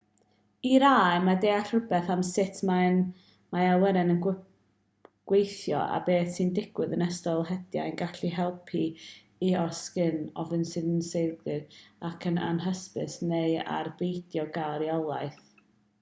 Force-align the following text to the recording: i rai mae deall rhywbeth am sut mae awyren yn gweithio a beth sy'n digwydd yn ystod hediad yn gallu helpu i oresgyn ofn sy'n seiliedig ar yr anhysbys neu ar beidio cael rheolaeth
i 0.67 0.69
rai 0.83 1.17
mae 1.25 1.37
deall 1.41 1.65
rhywbeth 1.65 2.07
am 2.13 2.21
sut 2.27 2.61
mae 2.69 3.65
awyren 3.73 4.13
yn 4.13 4.21
gweithio 4.23 5.83
a 5.97 6.01
beth 6.07 6.31
sy'n 6.37 6.49
digwydd 6.57 6.97
yn 6.97 7.05
ystod 7.07 7.43
hediad 7.51 7.91
yn 7.93 8.01
gallu 8.01 8.31
helpu 8.39 8.83
i 9.49 9.53
oresgyn 9.67 10.19
ofn 10.45 10.65
sy'n 10.73 10.91
seiliedig 11.11 11.79
ar 12.09 12.29
yr 12.31 12.43
anhysbys 12.49 13.21
neu 13.33 13.57
ar 13.79 13.95
beidio 14.01 14.51
cael 14.57 14.79
rheolaeth 14.85 15.45